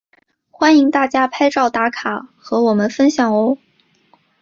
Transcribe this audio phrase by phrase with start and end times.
[0.49, 3.59] 欢迎大家拍照打卡和我们分享喔！